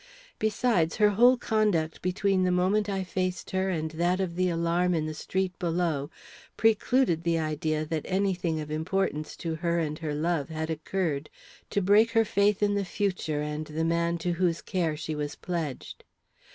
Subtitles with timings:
[0.39, 4.95] Besides, her whole conduct between the moment I faced her and that of the alarm
[4.95, 6.09] in the street below
[6.57, 11.29] precluded the idea that any thing of importance to her and her love had occurred
[11.69, 15.35] to break her faith in the future and the man to whose care she was
[15.35, 16.03] pledged.